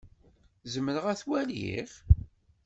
Zemreɣ 0.73 1.05
ad 1.07 1.17
t-waliɣ? 1.19 1.89